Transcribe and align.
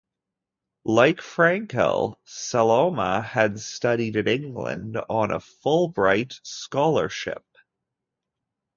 Like 0.83 1.17
Frankel, 1.17 2.15
Saloma 2.25 3.21
had 3.23 3.59
studied 3.59 4.15
in 4.15 4.27
England 4.27 4.97
on 4.97 5.29
a 5.29 5.39
Fulbright 5.39 6.39
scholarship. 6.41 7.45